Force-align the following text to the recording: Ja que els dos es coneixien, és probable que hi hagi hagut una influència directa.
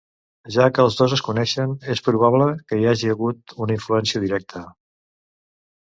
Ja 0.53 0.63
que 0.77 0.85
els 0.87 0.97
dos 1.01 1.13
es 1.17 1.23
coneixien, 1.27 1.75
és 1.95 2.03
probable 2.09 2.49
que 2.73 2.79
hi 2.81 2.89
hagi 2.95 3.15
hagut 3.17 3.57
una 3.67 3.79
influència 3.79 4.27
directa. 4.29 4.69